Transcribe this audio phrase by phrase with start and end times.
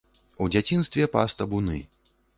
[0.45, 1.77] У дзяцінстве пас табуны.